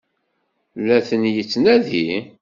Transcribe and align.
La 0.85 0.97
ten-yettnadi? 1.07 2.07